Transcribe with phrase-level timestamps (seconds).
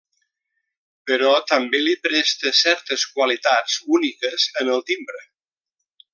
[1.09, 5.23] Però també li presta certes qualitats úniques en el timbre.